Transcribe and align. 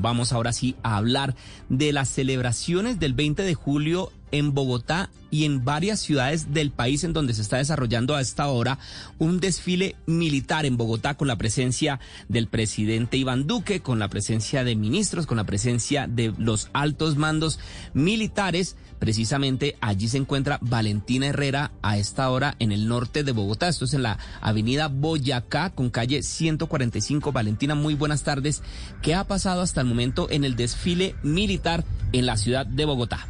Vamos 0.00 0.32
ahora 0.32 0.52
sí 0.52 0.76
a 0.82 0.96
hablar 0.96 1.34
de 1.68 1.92
las 1.92 2.08
celebraciones 2.08 2.98
del 2.98 3.14
20 3.14 3.42
de 3.42 3.54
julio 3.54 4.12
en 4.32 4.54
Bogotá 4.54 5.10
y 5.30 5.44
en 5.44 5.64
varias 5.64 6.00
ciudades 6.00 6.52
del 6.52 6.70
país 6.70 7.04
en 7.04 7.12
donde 7.12 7.34
se 7.34 7.42
está 7.42 7.58
desarrollando 7.58 8.14
a 8.14 8.20
esta 8.20 8.48
hora 8.48 8.78
un 9.18 9.40
desfile 9.40 9.96
militar 10.06 10.66
en 10.66 10.76
Bogotá 10.76 11.14
con 11.14 11.28
la 11.28 11.36
presencia 11.36 12.00
del 12.28 12.48
presidente 12.48 13.16
Iván 13.16 13.46
Duque, 13.46 13.80
con 13.80 13.98
la 13.98 14.08
presencia 14.08 14.64
de 14.64 14.76
ministros, 14.76 15.26
con 15.26 15.36
la 15.36 15.44
presencia 15.44 16.06
de 16.06 16.32
los 16.36 16.68
altos 16.72 17.16
mandos 17.16 17.58
militares. 17.94 18.76
Precisamente 18.98 19.76
allí 19.80 20.08
se 20.08 20.18
encuentra 20.18 20.58
Valentina 20.60 21.28
Herrera 21.28 21.72
a 21.80 21.96
esta 21.96 22.28
hora 22.30 22.56
en 22.58 22.72
el 22.72 22.86
norte 22.86 23.24
de 23.24 23.32
Bogotá. 23.32 23.68
Esto 23.68 23.86
es 23.86 23.94
en 23.94 24.02
la 24.02 24.18
avenida 24.40 24.88
Boyacá 24.88 25.70
con 25.70 25.90
calle 25.90 26.22
145. 26.22 27.32
Valentina, 27.32 27.74
muy 27.74 27.94
buenas 27.94 28.24
tardes. 28.24 28.62
¿Qué 29.00 29.14
ha 29.14 29.24
pasado 29.24 29.62
hasta 29.62 29.80
el 29.80 29.86
momento 29.86 30.28
en 30.30 30.44
el 30.44 30.56
desfile 30.56 31.14
militar 31.22 31.84
en 32.12 32.26
la 32.26 32.36
ciudad 32.36 32.66
de 32.66 32.84
Bogotá? 32.84 33.26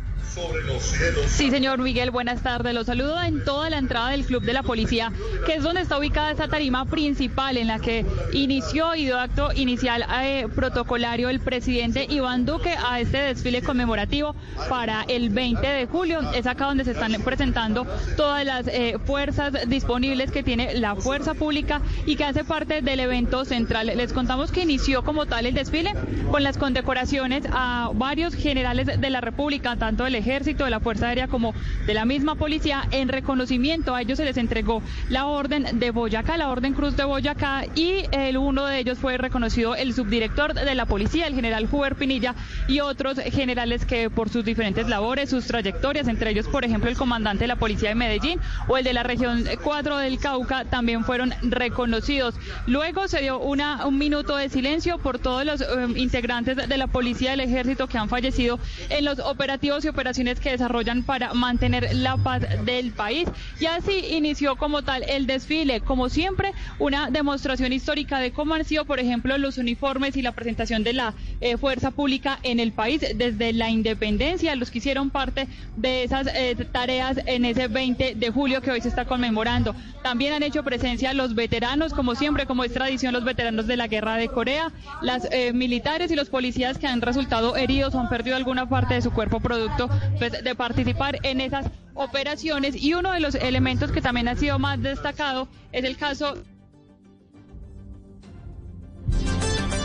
Sí, 1.26 1.50
señor 1.50 1.78
Miguel, 1.80 2.12
buenas 2.12 2.42
tardes. 2.42 2.72
Los 2.72 2.86
saludo 2.86 3.20
en 3.20 3.44
toda 3.44 3.68
la 3.68 3.78
entrada 3.78 4.10
del 4.10 4.24
Club 4.24 4.42
de 4.42 4.52
la 4.52 4.62
Policía, 4.62 5.12
que 5.44 5.54
es 5.54 5.62
donde 5.64 5.80
está 5.80 5.98
ubicada 5.98 6.30
esa 6.30 6.46
tarima 6.46 6.84
principal 6.84 7.56
en 7.56 7.66
la 7.66 7.80
que 7.80 8.06
inició 8.32 8.94
y 8.94 9.06
dio 9.06 9.18
acto 9.18 9.50
inicial 9.54 10.04
eh, 10.22 10.46
protocolario 10.54 11.30
el 11.30 11.40
presidente 11.40 12.06
Iván 12.08 12.46
Duque 12.46 12.76
a 12.88 13.00
este 13.00 13.18
desfile 13.18 13.62
conmemorativo 13.62 14.36
para 14.68 15.02
el 15.08 15.30
20 15.30 15.66
de 15.66 15.86
julio. 15.86 16.20
Es 16.32 16.46
acá 16.46 16.66
donde 16.66 16.84
se 16.84 16.92
están 16.92 17.12
presentando 17.24 17.84
todas 18.16 18.44
las 18.44 18.68
eh, 18.68 18.98
fuerzas 19.04 19.68
disponibles 19.68 20.30
que 20.30 20.44
tiene 20.44 20.74
la 20.74 20.94
fuerza 20.94 21.34
pública 21.34 21.82
y 22.06 22.14
que 22.14 22.24
hace 22.24 22.44
parte 22.44 22.82
del 22.82 23.00
evento 23.00 23.44
central. 23.44 23.88
Les 23.96 24.12
contamos 24.12 24.52
que 24.52 24.62
inició 24.62 25.02
como 25.02 25.26
tal 25.26 25.46
el 25.46 25.54
desfile 25.54 25.92
con 26.30 26.44
las 26.44 26.56
condecoraciones 26.56 27.44
a 27.50 27.90
varios 27.94 28.34
generales 28.34 29.00
de 29.00 29.10
la 29.10 29.20
República, 29.20 29.74
tanto 29.76 30.04
del 30.04 30.20
ejército, 30.20 30.65
de 30.65 30.71
la 30.71 30.80
Fuerza 30.80 31.09
Aérea 31.09 31.29
como 31.29 31.54
de 31.87 31.95
la 31.95 32.04
misma 32.04 32.35
policía. 32.35 32.85
En 32.90 33.09
reconocimiento 33.09 33.95
a 33.95 34.02
ellos 34.02 34.18
se 34.18 34.24
les 34.24 34.37
entregó 34.37 34.82
la 35.09 35.27
orden 35.27 35.79
de 35.79 35.90
Boyacá, 35.90 36.37
la 36.37 36.49
orden 36.51 36.74
Cruz 36.74 36.96
de 36.96 37.04
Boyacá 37.04 37.65
y 37.74 38.04
el, 38.12 38.37
uno 38.37 38.66
de 38.66 38.79
ellos 38.79 38.99
fue 38.99 39.16
reconocido 39.16 39.74
el 39.74 39.95
subdirector 39.95 40.54
de 40.54 40.74
la 40.74 40.87
policía, 40.87 41.27
el 41.27 41.35
general 41.35 41.68
Huber 41.71 41.96
Pinilla 41.96 42.35
y 42.68 42.80
otros 42.80 43.18
generales 43.18 43.85
que 43.85 44.10
por 44.10 44.29
sus 44.29 44.45
diferentes 44.45 44.88
labores, 44.88 45.30
sus 45.30 45.46
trayectorias, 45.46 46.09
entre 46.09 46.30
ellos 46.30 46.46
por 46.49 46.65
ejemplo 46.65 46.90
el 46.90 46.96
comandante 46.96 47.45
de 47.45 47.49
la 47.49 47.57
policía 47.57 47.90
de 47.90 47.95
Medellín 47.95 48.40
o 48.68 48.77
el 48.77 48.84
de 48.84 48.93
la 48.93 49.02
región 49.02 49.45
4 49.62 49.99
del 49.99 50.18
Cauca 50.18 50.65
también 50.65 51.05
fueron 51.05 51.32
reconocidos. 51.43 52.34
Luego 52.66 53.09
se 53.09 53.23
dio 53.23 53.38
un 53.38 53.99
minuto 53.99 54.37
de 54.37 54.49
silencio 54.49 54.99
por 54.99 55.18
todos 55.18 55.45
los 55.45 55.60
um, 55.60 55.96
integrantes 55.96 56.57
de 56.57 56.77
la 56.77 56.87
policía 56.87 57.30
del 57.30 57.40
ejército 57.40 57.87
que 57.87 57.99
han 57.99 58.09
fallecido 58.09 58.59
en 58.88 59.05
los 59.05 59.18
operativos 59.18 59.84
y 59.84 59.88
operativos 59.88 60.09
que 60.40 60.50
desarrollan 60.50 61.02
para 61.02 61.34
mantener 61.34 61.94
la 61.94 62.16
paz 62.16 62.42
del 62.64 62.92
país. 62.92 63.28
Y 63.60 63.66
así 63.66 63.92
inició 64.10 64.56
como 64.56 64.82
tal 64.82 65.04
el 65.08 65.26
desfile, 65.26 65.80
como 65.80 66.08
siempre, 66.08 66.53
una 66.78 67.10
demostración 67.10 67.72
histórica 67.72 68.19
de 68.19 68.32
cómo 68.32 68.54
han 68.54 68.64
sido, 68.64 68.84
por 68.84 68.98
ejemplo, 68.98 69.38
los 69.38 69.58
uniformes 69.58 70.16
y 70.16 70.22
la 70.22 70.32
presentación 70.32 70.82
de 70.82 70.92
la 70.92 71.14
eh, 71.41 71.56
fuerza 71.56 71.91
pública 71.91 72.38
en 72.42 72.60
el 72.60 72.72
país 72.72 73.00
desde 73.14 73.53
la 73.53 73.70
independencia, 73.70 74.54
los 74.56 74.70
que 74.70 74.78
hicieron 74.78 75.10
parte 75.10 75.47
de 75.76 76.04
esas 76.04 76.26
eh, 76.34 76.56
tareas 76.70 77.19
en 77.26 77.44
ese 77.44 77.69
20 77.69 78.14
de 78.16 78.31
julio 78.31 78.60
que 78.60 78.70
hoy 78.70 78.81
se 78.81 78.88
está 78.88 79.04
conmemorando. 79.04 79.75
También 80.03 80.32
han 80.32 80.42
hecho 80.42 80.64
presencia 80.64 81.14
los 81.14 81.34
veteranos, 81.34 81.94
como 81.94 82.14
siempre, 82.14 82.47
como 82.47 82.64
es 82.64 82.72
tradición, 82.72 83.12
los 83.12 83.25
veteranos 83.25 83.66
de 83.66 83.76
la 83.76 83.86
guerra 83.86 84.16
de 84.16 84.28
Corea, 84.28 84.72
las 85.03 85.28
eh, 85.31 85.53
militares 85.53 86.10
y 86.10 86.16
los 86.16 86.28
policías 86.28 86.78
que 86.78 86.86
han 86.86 87.00
resultado 87.00 87.56
heridos 87.56 87.94
o 87.94 88.00
han 88.00 88.08
perdido 88.08 88.36
alguna 88.36 88.69
parte 88.69 88.94
de 88.94 89.03
su 89.03 89.12
cuerpo 89.12 89.41
producto 89.41 89.88
pues, 90.19 90.32
de 90.43 90.54
participar 90.54 91.19
en 91.22 91.41
esas 91.41 91.66
operaciones. 91.94 92.75
Y 92.76 92.94
uno 92.94 93.12
de 93.12 93.20
los 93.20 93.34
elementos 93.34 93.93
que 93.93 94.00
también 94.00 94.28
ha 94.28 94.37
sido 94.37 94.59
más 94.59 94.81
destacado 94.81 95.49
es 95.72 95.84
el 95.84 95.97
caso 95.97 96.37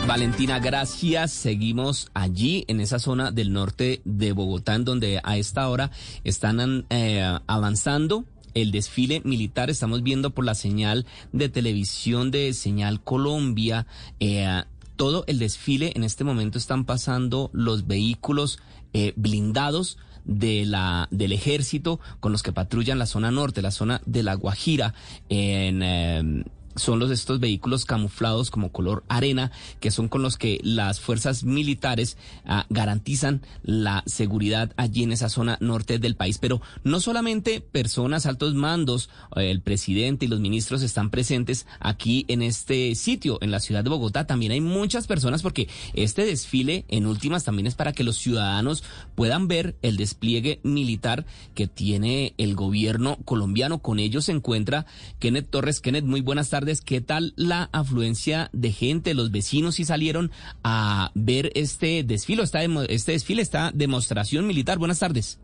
Valentina, 0.06 0.60
gracias. 0.60 1.32
Seguimos 1.32 2.10
allí 2.14 2.64
en 2.68 2.80
esa 2.80 3.00
zona 3.00 3.32
del 3.32 3.52
norte 3.52 4.02
de 4.04 4.30
Bogotá, 4.30 4.76
en 4.76 4.84
donde 4.84 5.20
a 5.24 5.36
esta 5.36 5.68
hora 5.68 5.90
están 6.22 6.86
eh, 6.90 7.38
avanzando 7.48 8.24
el 8.54 8.70
desfile 8.70 9.20
militar. 9.24 9.68
Estamos 9.68 10.04
viendo 10.04 10.30
por 10.30 10.44
la 10.44 10.54
señal 10.54 11.06
de 11.32 11.48
televisión 11.48 12.30
de 12.30 12.54
Señal 12.54 13.02
Colombia. 13.02 13.88
Eh, 14.20 14.62
todo 14.94 15.24
el 15.26 15.40
desfile 15.40 15.92
en 15.96 16.04
este 16.04 16.22
momento 16.22 16.56
están 16.56 16.84
pasando 16.84 17.50
los 17.52 17.88
vehículos 17.88 18.60
eh, 18.98 19.12
blindados 19.14 19.98
de 20.24 20.64
la, 20.64 21.06
del 21.10 21.32
ejército 21.32 22.00
con 22.18 22.32
los 22.32 22.42
que 22.42 22.50
patrullan 22.50 22.98
la 22.98 23.04
zona 23.04 23.30
norte, 23.30 23.60
la 23.60 23.70
zona 23.70 24.00
de 24.06 24.22
La 24.22 24.32
Guajira, 24.32 24.94
en, 25.28 25.82
eh, 25.82 26.44
son 26.76 26.98
los 26.98 27.10
estos 27.10 27.40
vehículos 27.40 27.84
camuflados 27.84 28.50
como 28.50 28.70
color 28.70 29.04
arena, 29.08 29.50
que 29.80 29.90
son 29.90 30.08
con 30.08 30.22
los 30.22 30.36
que 30.36 30.60
las 30.62 31.00
fuerzas 31.00 31.44
militares 31.44 32.16
ah, 32.44 32.66
garantizan 32.70 33.42
la 33.62 34.02
seguridad 34.06 34.72
allí 34.76 35.02
en 35.02 35.12
esa 35.12 35.28
zona 35.28 35.58
norte 35.60 35.98
del 35.98 36.16
país. 36.16 36.38
Pero 36.38 36.60
no 36.84 37.00
solamente 37.00 37.60
personas, 37.60 38.26
altos 38.26 38.54
mandos, 38.54 39.10
eh, 39.36 39.50
el 39.50 39.60
presidente 39.60 40.26
y 40.26 40.28
los 40.28 40.40
ministros 40.40 40.82
están 40.82 41.10
presentes 41.10 41.66
aquí 41.80 42.24
en 42.28 42.42
este 42.42 42.94
sitio, 42.94 43.38
en 43.40 43.50
la 43.50 43.60
ciudad 43.60 43.82
de 43.82 43.90
Bogotá. 43.90 44.26
También 44.26 44.52
hay 44.52 44.60
muchas 44.60 45.06
personas 45.06 45.42
porque 45.42 45.68
este 45.94 46.24
desfile, 46.24 46.84
en 46.88 47.06
últimas, 47.06 47.44
también 47.44 47.66
es 47.66 47.74
para 47.74 47.92
que 47.92 48.04
los 48.04 48.16
ciudadanos 48.16 48.84
puedan 49.14 49.48
ver 49.48 49.76
el 49.82 49.96
despliegue 49.96 50.60
militar 50.62 51.26
que 51.54 51.66
tiene 51.66 52.34
el 52.38 52.54
gobierno 52.54 53.18
colombiano. 53.24 53.78
Con 53.78 53.98
ellos 53.98 54.26
se 54.26 54.32
encuentra 54.32 54.86
Kenneth 55.18 55.50
Torres. 55.50 55.80
Kenneth, 55.80 56.04
muy 56.04 56.20
buenas 56.20 56.50
tardes. 56.50 56.65
¿Qué 56.84 57.00
tal 57.00 57.32
la 57.36 57.68
afluencia 57.72 58.50
de 58.52 58.72
gente? 58.72 59.14
Los 59.14 59.30
vecinos 59.30 59.76
sí 59.76 59.84
salieron 59.84 60.32
a 60.64 61.12
ver 61.14 61.52
este 61.54 62.02
desfile, 62.02 62.42
este 62.88 63.12
desfile, 63.12 63.42
esta 63.42 63.70
demostración 63.72 64.46
militar. 64.46 64.78
Buenas 64.78 64.98
tardes. 64.98 65.38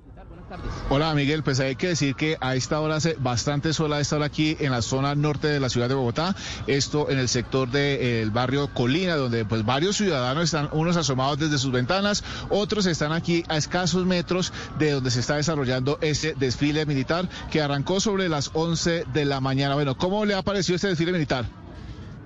Hola 0.90 1.14
Miguel, 1.14 1.42
pues 1.42 1.60
hay 1.60 1.76
que 1.76 1.88
decir 1.88 2.14
que 2.14 2.36
a 2.40 2.54
esta 2.54 2.80
hora 2.80 2.96
hace 2.96 3.16
bastante 3.18 3.72
sola 3.72 4.00
esta 4.00 4.16
hora 4.16 4.26
aquí 4.26 4.56
en 4.60 4.72
la 4.72 4.82
zona 4.82 5.14
norte 5.14 5.48
de 5.48 5.60
la 5.60 5.68
ciudad 5.68 5.88
de 5.88 5.94
Bogotá, 5.94 6.36
esto 6.66 7.10
en 7.10 7.18
el 7.18 7.28
sector 7.28 7.70
del 7.70 8.30
barrio 8.30 8.68
Colina, 8.74 9.16
donde 9.16 9.44
pues 9.44 9.64
varios 9.64 9.96
ciudadanos 9.96 10.44
están 10.44 10.68
unos 10.72 10.96
asomados 10.96 11.38
desde 11.38 11.58
sus 11.58 11.72
ventanas, 11.72 12.24
otros 12.50 12.86
están 12.86 13.12
aquí 13.12 13.44
a 13.48 13.56
escasos 13.56 14.04
metros 14.04 14.52
de 14.78 14.92
donde 14.92 15.10
se 15.10 15.20
está 15.20 15.36
desarrollando 15.36 15.98
ese 16.02 16.34
desfile 16.34 16.84
militar 16.84 17.28
que 17.50 17.62
arrancó 17.62 18.00
sobre 18.00 18.28
las 18.28 18.50
11 18.52 19.06
de 19.12 19.24
la 19.24 19.40
mañana. 19.40 19.74
Bueno, 19.74 19.96
¿cómo 19.96 20.24
le 20.24 20.34
ha 20.34 20.42
parecido 20.42 20.76
este 20.76 20.88
desfile 20.88 21.12
militar? 21.12 21.61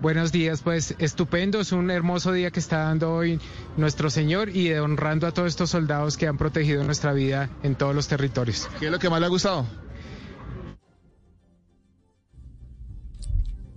Buenos 0.06 0.30
días, 0.30 0.62
pues 0.62 0.94
estupendo, 1.00 1.58
es 1.58 1.72
un 1.72 1.90
hermoso 1.90 2.30
día 2.30 2.52
que 2.52 2.60
está 2.60 2.84
dando 2.84 3.12
hoy 3.12 3.40
nuestro 3.76 4.08
Señor 4.08 4.50
y 4.50 4.68
de 4.68 4.78
honrando 4.78 5.26
a 5.26 5.32
todos 5.32 5.48
estos 5.48 5.70
soldados 5.70 6.16
que 6.16 6.28
han 6.28 6.38
protegido 6.38 6.84
nuestra 6.84 7.12
vida 7.12 7.50
en 7.64 7.74
todos 7.74 7.92
los 7.92 8.06
territorios. 8.06 8.68
¿Qué 8.78 8.86
es 8.86 8.92
lo 8.92 9.00
que 9.00 9.10
más 9.10 9.18
le 9.18 9.26
ha 9.26 9.28
gustado? 9.28 9.66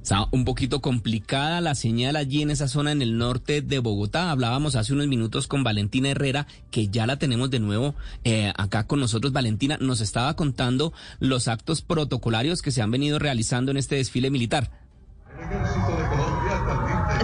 Está 0.03 0.27
un 0.29 0.45
poquito 0.45 0.81
complicada 0.81 1.61
la 1.61 1.73
señal 1.73 2.15
allí 2.15 2.43
en 2.43 2.51
esa 2.51 2.67
zona 2.67 2.91
en 2.91 3.01
el 3.01 3.17
norte 3.17 3.63
de 3.63 3.79
Bogotá. 3.79 4.29
Hablábamos 4.29 4.75
hace 4.75 4.93
unos 4.93 5.07
minutos 5.07 5.47
con 5.47 5.63
Valentina 5.63 6.09
Herrera, 6.09 6.45
que 6.69 6.89
ya 6.89 7.07
la 7.07 7.17
tenemos 7.17 7.49
de 7.49 7.59
nuevo 7.59 7.95
eh, 8.23 8.53
acá 8.55 8.85
con 8.85 8.99
nosotros. 8.99 9.33
Valentina 9.33 9.79
nos 9.81 9.99
estaba 9.99 10.35
contando 10.35 10.93
los 11.19 11.47
actos 11.47 11.81
protocolarios 11.81 12.61
que 12.61 12.69
se 12.69 12.83
han 12.83 12.91
venido 12.91 13.17
realizando 13.17 13.71
en 13.71 13.77
este 13.77 13.95
desfile 13.95 14.29
militar. 14.29 14.69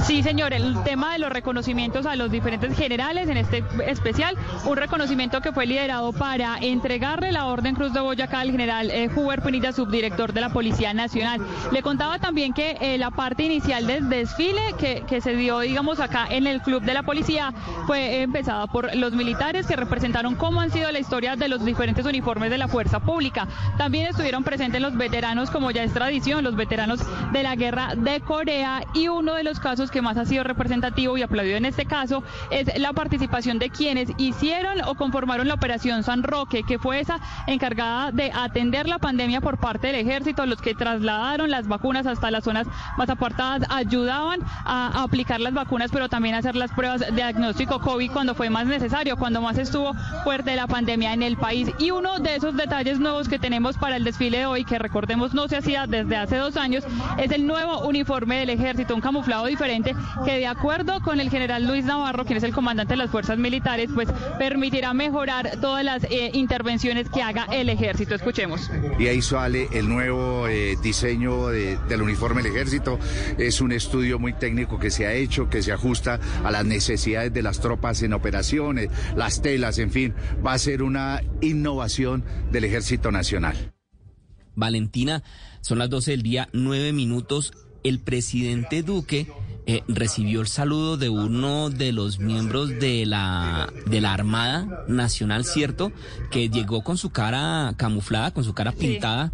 Sí, 0.04 0.22
señor, 0.22 0.54
el 0.54 0.84
tema 0.84 1.14
de 1.14 1.20
los 1.20 1.32
reconocimientos 1.32 2.06
a 2.06 2.16
los 2.16 2.30
diferentes 2.30 2.78
generales, 2.78 3.28
en 3.28 3.38
este 3.38 3.64
especial, 3.88 4.38
un 4.66 4.78
reconocimiento 4.78 5.42
que 5.42 5.52
fue 5.52 5.66
liderado 5.66 6.14
para 6.14 6.58
entregarle 6.60 7.32
la 7.32 7.46
Orden 7.46 7.76
Cruz 7.76 7.94
de 7.94 8.02
Boyacá 8.02 8.42
al 8.42 8.52
general 8.52 8.92
eh, 8.92 9.10
Huber 9.16 9.42
Pinilla, 9.42 9.72
subdirector 9.72 10.34
de 10.34 10.42
la 10.42 10.50
Policía 10.50 10.94
Nacional. 10.94 11.42
Le 11.72 11.82
contaba 11.82 12.20
también 12.20 12.54
que 12.54 12.78
eh, 12.82 12.98
la 12.98 13.10
parte 13.10 13.44
inicial 13.44 13.88
del 13.88 14.10
desfile 14.10 14.62
que, 14.78 15.04
que, 15.08 15.22
se 15.22 15.36
dio, 15.36 15.60
digamos, 15.60 16.00
acá 16.00 16.28
en 16.30 16.46
el 16.46 16.62
Club 16.62 16.84
de 16.84 16.94
la 16.94 17.04
Policía 17.04 17.54
fue 17.88 18.22
empezada 18.22 18.68
por 18.68 18.96
los 18.96 19.14
militares 19.14 19.66
que 19.66 19.76
representaron 19.76 20.36
cómo 20.36 20.62
han 20.62 20.72
sido 20.72 20.92
la 20.92 21.00
historia 21.00 21.36
de 21.36 21.48
los 21.48 21.66
diferentes 21.66 22.06
uniformes 22.06 22.52
de 22.52 22.58
la 22.58 22.68
fuerza 22.68 23.00
pública. 23.00 23.48
También 23.78 24.08
estuvieron 24.08 24.44
presentes 24.44 24.82
los 24.82 24.96
veteranos, 24.96 25.50
como 25.50 25.72
ya 25.72 25.84
es 25.84 25.94
tradición, 25.94 26.44
los 26.44 26.56
veteranos 26.56 27.00
de 27.32 27.44
la 27.44 27.56
guerra 27.56 27.96
de 27.96 28.20
Corea 28.22 28.84
y 28.94 29.08
uno 29.08 29.34
de 29.34 29.44
los 29.44 29.60
casos 29.60 29.85
casos 29.86 29.92
que 29.92 30.02
más 30.02 30.18
ha 30.18 30.26
sido 30.26 30.44
representativo 30.44 31.18
y 31.18 31.22
aplaudido 31.22 31.58
en 31.58 31.66
este 31.66 31.86
caso 31.86 32.24
es 32.50 32.80
la 32.80 32.94
participación 32.94 33.60
de 33.60 33.70
quienes 33.70 34.10
hicieron 34.18 34.82
o 34.86 34.96
conformaron 34.96 35.48
la 35.48 35.54
operación 35.54 36.04
San 36.04 36.24
Roque, 36.24 36.64
que 36.64 36.80
fue 36.80 37.00
esa 37.00 37.20
encargada 37.48 38.12
de 38.12 38.32
atender 38.34 38.88
la 38.88 39.00
pandemia 39.00 39.42
por 39.42 39.58
parte 39.58 39.88
del 39.88 39.98
ejército, 39.98 40.46
los 40.46 40.62
que 40.62 40.74
trasladaron 40.74 41.52
las 41.52 41.68
vacunas 41.68 42.08
hasta 42.08 42.32
las 42.32 42.44
zonas 42.44 42.68
más 42.98 43.10
apartadas, 43.10 43.68
ayudaban 43.70 44.40
a 44.66 45.04
aplicar 45.04 45.40
las 45.40 45.54
vacunas, 45.54 45.92
pero 45.92 46.10
también 46.10 46.36
a 46.36 46.40
hacer 46.40 46.56
las 46.56 46.72
pruebas 46.72 47.02
de 47.02 47.12
diagnóstico 47.12 47.80
COVID 47.80 48.12
cuando 48.12 48.34
fue 48.34 48.50
más 48.50 48.66
necesario, 48.66 49.18
cuando 49.18 49.42
más 49.42 49.58
estuvo 49.58 49.94
fuerte 50.24 50.56
la 50.56 50.68
pandemia 50.68 51.14
en 51.14 51.22
el 51.22 51.38
país. 51.38 51.70
Y 51.80 51.92
uno 51.92 52.20
de 52.20 52.36
esos 52.36 52.56
detalles 52.56 53.00
nuevos 53.00 53.30
que 53.30 53.40
tenemos 53.40 53.78
para 53.78 53.98
el 53.98 54.04
desfile 54.04 54.40
de 54.40 54.46
hoy, 54.46 54.66
que 54.66 54.80
recordemos 54.80 55.34
no 55.34 55.48
se 55.48 55.58
hacía 55.58 55.86
desde 55.86 56.18
hace 56.18 56.38
dos 56.38 56.58
años, 56.58 56.84
es 57.18 57.32
el 57.32 57.46
nuevo 57.46 57.82
uniforme 57.88 58.40
del 58.40 58.50
ejército, 58.50 58.96
un 58.96 59.02
camuflado 59.02 59.46
diferente 59.46 59.75
que 59.84 60.38
de 60.38 60.48
acuerdo 60.48 61.02
con 61.02 61.20
el 61.20 61.30
general 61.30 61.66
Luis 61.66 61.86
Navarro, 61.86 62.26
quien 62.26 62.38
es 62.38 62.44
el 62.44 62.54
comandante 62.54 62.94
de 62.94 62.98
las 62.98 63.10
fuerzas 63.10 63.38
militares, 63.38 63.90
pues 63.94 64.10
permitirá 64.38 64.94
mejorar 64.94 65.60
todas 65.62 65.84
las 65.84 66.04
eh, 66.06 66.32
intervenciones 66.34 67.10
que 67.10 67.22
haga 67.22 67.46
el 67.52 67.70
ejército. 67.70 68.16
Escuchemos. 68.16 68.70
Y 69.00 69.08
ahí 69.08 69.22
sale 69.22 69.68
el 69.74 69.90
nuevo 69.90 70.48
eh, 70.48 70.76
diseño 70.82 71.48
del 71.48 72.02
uniforme 72.02 72.42
del 72.42 72.52
ejército. 72.52 73.00
Es 73.38 73.62
un 73.62 73.72
estudio 73.72 74.20
muy 74.20 74.34
técnico 74.34 74.80
que 74.80 74.92
se 74.92 75.06
ha 75.06 75.14
hecho, 75.14 75.50
que 75.50 75.62
se 75.62 75.72
ajusta 75.72 76.20
a 76.44 76.52
las 76.52 76.66
necesidades 76.66 77.34
de 77.34 77.42
las 77.42 77.60
tropas 77.60 78.02
en 78.02 78.14
operaciones, 78.14 78.90
las 79.16 79.42
telas, 79.42 79.80
en 79.80 79.92
fin. 79.92 80.14
Va 80.46 80.54
a 80.54 80.60
ser 80.60 80.84
una 80.84 81.22
innovación 81.42 82.24
del 82.52 82.66
Ejército 82.66 83.12
Nacional. 83.12 83.74
Valentina, 84.56 85.24
son 85.62 85.80
las 85.80 85.90
12 85.90 86.12
del 86.12 86.22
día, 86.22 86.50
nueve 86.54 86.94
minutos. 86.94 87.54
El 87.84 88.00
presidente 88.00 88.82
Duque 88.82 89.28
eh, 89.68 89.84
recibió 89.88 90.42
el 90.42 90.48
saludo 90.48 90.96
de 90.96 91.10
uno 91.10 91.72
de 91.72 91.92
los 91.92 92.20
miembros 92.20 92.70
de 92.70 93.06
la, 93.06 93.72
de 93.88 94.00
la 94.00 94.14
Armada 94.14 94.84
Nacional, 94.88 95.44
¿cierto? 95.44 95.92
Que 96.30 96.50
llegó 96.50 96.84
con 96.84 96.98
su 96.98 97.10
cara 97.10 97.74
camuflada, 97.76 98.32
con 98.32 98.44
su 98.44 98.54
cara 98.54 98.72
pintada, 98.72 99.32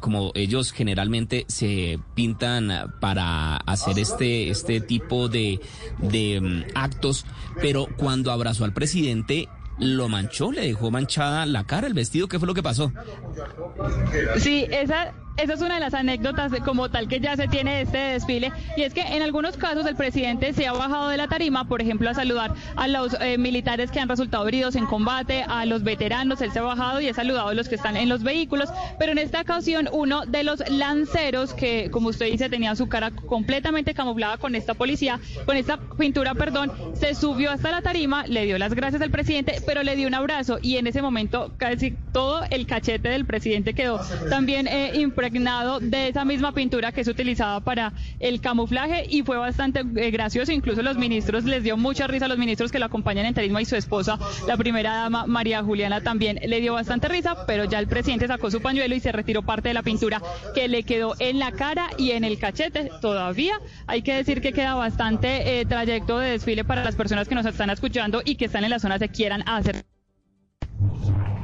como 0.00 0.30
ellos 0.34 0.70
generalmente 0.70 1.46
se 1.48 1.98
pintan 2.14 2.94
para 3.00 3.56
hacer 3.56 3.98
este, 3.98 4.50
este 4.50 4.80
tipo 4.80 5.28
de, 5.28 5.60
de 5.98 6.40
mm, 6.40 6.76
actos, 6.76 7.26
pero 7.60 7.88
cuando 7.96 8.30
abrazó 8.30 8.64
al 8.64 8.72
presidente, 8.72 9.48
lo 9.78 10.08
manchó, 10.08 10.52
le 10.52 10.62
dejó 10.62 10.90
manchada 10.90 11.44
la 11.44 11.64
cara, 11.64 11.86
el 11.86 11.94
vestido, 11.94 12.28
¿qué 12.28 12.38
fue 12.38 12.46
lo 12.46 12.54
que 12.54 12.62
pasó? 12.62 12.92
Sí, 14.38 14.64
esa 14.70 15.12
esa 15.36 15.54
es 15.54 15.60
una 15.60 15.74
de 15.74 15.80
las 15.80 15.94
anécdotas 15.94 16.52
como 16.64 16.88
tal 16.90 17.08
que 17.08 17.20
ya 17.20 17.36
se 17.36 17.48
tiene 17.48 17.76
de 17.76 17.82
este 17.82 17.98
desfile. 17.98 18.52
Y 18.76 18.82
es 18.82 18.94
que 18.94 19.02
en 19.02 19.22
algunos 19.22 19.56
casos 19.56 19.86
el 19.86 19.96
presidente 19.96 20.52
se 20.52 20.66
ha 20.66 20.72
bajado 20.72 21.08
de 21.08 21.16
la 21.16 21.28
tarima, 21.28 21.68
por 21.68 21.82
ejemplo, 21.82 22.08
a 22.08 22.14
saludar 22.14 22.54
a 22.76 22.88
los 22.88 23.16
eh, 23.20 23.38
militares 23.38 23.90
que 23.90 24.00
han 24.00 24.08
resultado 24.08 24.46
heridos 24.48 24.76
en 24.76 24.86
combate, 24.86 25.44
a 25.46 25.66
los 25.66 25.82
veteranos, 25.82 26.40
él 26.40 26.52
se 26.52 26.58
ha 26.58 26.62
bajado 26.62 27.00
y 27.00 27.08
ha 27.08 27.14
saludado 27.14 27.48
a 27.48 27.54
los 27.54 27.68
que 27.68 27.74
están 27.74 27.96
en 27.96 28.08
los 28.08 28.22
vehículos, 28.22 28.70
pero 28.98 29.12
en 29.12 29.18
esta 29.18 29.40
ocasión 29.40 29.88
uno 29.92 30.24
de 30.26 30.42
los 30.42 30.62
lanceros 30.70 31.54
que, 31.54 31.90
como 31.90 32.08
usted 32.08 32.26
dice, 32.26 32.48
tenía 32.48 32.74
su 32.74 32.88
cara 32.88 33.10
completamente 33.10 33.94
camuflada 33.94 34.38
con 34.38 34.54
esta 34.54 34.74
policía, 34.74 35.20
con 35.44 35.56
esta 35.56 35.78
pintura, 35.98 36.34
perdón, 36.34 36.72
se 36.94 37.14
subió 37.14 37.50
hasta 37.50 37.70
la 37.70 37.82
tarima, 37.82 38.26
le 38.26 38.44
dio 38.44 38.58
las 38.58 38.74
gracias 38.74 39.02
al 39.02 39.10
presidente, 39.10 39.60
pero 39.66 39.82
le 39.82 39.96
dio 39.96 40.08
un 40.08 40.14
abrazo. 40.14 40.58
Y 40.62 40.76
en 40.76 40.86
ese 40.86 41.02
momento 41.02 41.52
casi 41.58 41.94
todo 42.12 42.42
el 42.50 42.66
cachete 42.66 43.08
del 43.08 43.26
presidente 43.26 43.74
quedó 43.74 44.00
también 44.30 44.66
eh, 44.66 44.92
de 45.30 46.08
esa 46.08 46.24
misma 46.24 46.52
pintura 46.52 46.92
que 46.92 47.00
es 47.00 47.08
utilizada 47.08 47.60
para 47.60 47.92
el 48.20 48.40
camuflaje 48.40 49.06
y 49.08 49.22
fue 49.22 49.36
bastante 49.36 49.80
eh, 49.80 50.10
gracioso. 50.10 50.52
Incluso 50.52 50.82
los 50.82 50.96
ministros 50.96 51.44
les 51.44 51.62
dio 51.62 51.76
mucha 51.76 52.06
risa 52.06 52.26
a 52.26 52.28
los 52.28 52.38
ministros 52.38 52.70
que 52.70 52.78
lo 52.78 52.86
acompañan 52.86 53.26
en 53.26 53.34
Tarisma 53.34 53.60
y 53.60 53.64
su 53.64 53.76
esposa, 53.76 54.18
la 54.46 54.56
primera 54.56 54.94
dama 54.94 55.26
María 55.26 55.62
Juliana, 55.62 56.00
también 56.00 56.38
le 56.46 56.60
dio 56.60 56.74
bastante 56.74 57.08
risa, 57.08 57.46
pero 57.46 57.64
ya 57.64 57.78
el 57.78 57.86
presidente 57.86 58.26
sacó 58.26 58.50
su 58.50 58.60
pañuelo 58.60 58.94
y 58.94 59.00
se 59.00 59.12
retiró 59.12 59.42
parte 59.42 59.68
de 59.68 59.74
la 59.74 59.82
pintura 59.82 60.22
que 60.54 60.68
le 60.68 60.82
quedó 60.84 61.14
en 61.18 61.38
la 61.38 61.52
cara 61.52 61.90
y 61.98 62.12
en 62.12 62.24
el 62.24 62.38
cachete. 62.38 62.90
Todavía 63.00 63.58
hay 63.86 64.02
que 64.02 64.14
decir 64.14 64.40
que 64.40 64.52
queda 64.52 64.74
bastante 64.74 65.60
eh, 65.60 65.66
trayecto 65.66 66.18
de 66.18 66.30
desfile 66.30 66.64
para 66.64 66.84
las 66.84 66.96
personas 66.96 67.28
que 67.28 67.34
nos 67.34 67.46
están 67.46 67.70
escuchando 67.70 68.22
y 68.24 68.36
que 68.36 68.46
están 68.46 68.64
en 68.64 68.70
la 68.70 68.78
zona 68.78 68.98
se 68.98 69.08
quieran 69.08 69.42
hacer. 69.46 69.84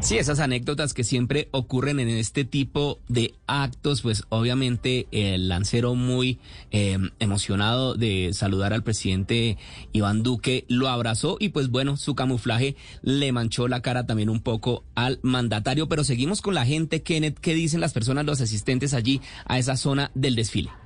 Sí, 0.02 0.19
esas 0.19 0.40
anécdotas 0.40 0.94
que 0.94 1.04
siempre 1.04 1.49
ocurren 1.52 2.00
en 2.00 2.08
este 2.08 2.44
tipo 2.44 2.99
de 3.06 3.34
actos, 3.46 4.02
pues 4.02 4.25
obviamente 4.31 5.06
el 5.12 5.49
lancero 5.49 5.94
muy 5.94 6.40
eh, 6.72 6.99
emocionado 7.20 7.94
de 7.94 8.31
saludar 8.32 8.72
al 8.72 8.82
presidente 8.82 9.58
Iván 9.93 10.25
Duque 10.25 10.64
lo 10.66 10.88
abrazó 10.88 11.37
y 11.38 11.50
pues 11.50 11.69
bueno, 11.70 11.96
su 11.96 12.16
camuflaje 12.16 12.75
le 13.02 13.31
manchó 13.31 13.69
la 13.69 13.81
cara 13.81 14.04
también 14.04 14.28
un 14.28 14.40
poco 14.40 14.82
al 14.96 15.20
mandatario, 15.22 15.88
pero 15.88 16.02
seguimos 16.02 16.43
con 16.43 16.54
la 16.54 16.66
gente, 16.66 17.02
Kenneth, 17.02 17.38
¿qué 17.38 17.54
dicen 17.54 17.81
las 17.81 17.93
personas, 17.93 18.26
los 18.26 18.40
asistentes 18.40 18.94
allí 18.94 19.20
a 19.46 19.60
esa 19.60 19.76
zona 19.76 20.10
del 20.16 20.34
desfile? 20.34 20.81